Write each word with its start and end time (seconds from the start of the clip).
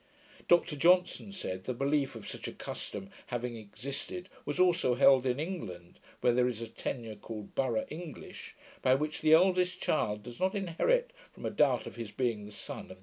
Dr 0.47 0.75
Johnson 0.77 1.31
said, 1.31 1.65
the 1.65 1.75
belief 1.75 2.15
of 2.15 2.27
such 2.27 2.47
a 2.47 2.51
custom 2.53 3.11
having 3.27 3.55
existed 3.55 4.29
was 4.45 4.59
also 4.59 4.95
held 4.95 5.27
in 5.27 5.39
England, 5.39 5.99
where 6.21 6.33
there 6.33 6.47
is 6.47 6.59
a 6.59 6.67
tenure 6.67 7.13
called 7.15 7.53
Borough 7.53 7.85
English, 7.87 8.55
by 8.81 8.95
which 8.95 9.21
the 9.21 9.33
eldest 9.33 9.79
child 9.79 10.23
does 10.23 10.39
not 10.39 10.55
inherit, 10.55 11.13
from 11.31 11.45
a 11.45 11.51
doubt 11.51 11.85
of 11.85 11.97
his 11.97 12.09
being 12.09 12.47
the 12.47 12.51
son 12.51 12.79
of 12.79 12.87
the 12.87 12.93
tenant. 12.95 12.99